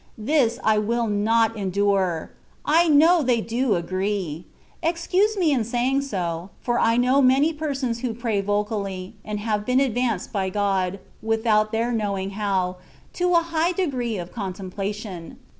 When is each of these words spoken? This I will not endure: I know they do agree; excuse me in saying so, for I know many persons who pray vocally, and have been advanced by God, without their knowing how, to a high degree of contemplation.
This 0.17 0.57
I 0.63 0.79
will 0.79 1.05
not 1.05 1.55
endure: 1.55 2.31
I 2.65 2.87
know 2.87 3.21
they 3.21 3.39
do 3.39 3.75
agree; 3.75 4.45
excuse 4.81 5.37
me 5.37 5.51
in 5.51 5.63
saying 5.63 6.01
so, 6.01 6.49
for 6.59 6.79
I 6.79 6.97
know 6.97 7.21
many 7.21 7.53
persons 7.53 7.99
who 7.99 8.15
pray 8.15 8.41
vocally, 8.41 9.13
and 9.23 9.39
have 9.41 9.63
been 9.63 9.79
advanced 9.79 10.33
by 10.33 10.49
God, 10.49 10.97
without 11.21 11.71
their 11.71 11.91
knowing 11.91 12.31
how, 12.31 12.77
to 13.13 13.33
a 13.35 13.43
high 13.45 13.73
degree 13.73 14.17
of 14.17 14.31
contemplation. 14.31 15.37